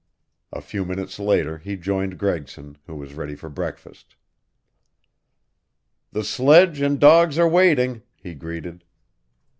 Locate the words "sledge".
6.23-6.81